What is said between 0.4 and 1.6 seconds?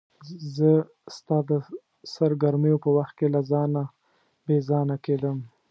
زه ستا د